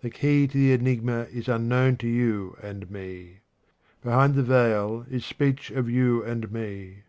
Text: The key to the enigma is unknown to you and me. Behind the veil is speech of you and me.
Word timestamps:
The 0.00 0.10
key 0.10 0.48
to 0.48 0.58
the 0.58 0.72
enigma 0.72 1.28
is 1.32 1.46
unknown 1.48 1.96
to 1.98 2.08
you 2.08 2.56
and 2.60 2.90
me. 2.90 3.38
Behind 4.02 4.34
the 4.34 4.42
veil 4.42 5.06
is 5.08 5.24
speech 5.24 5.70
of 5.70 5.88
you 5.88 6.24
and 6.24 6.50
me. 6.50 7.04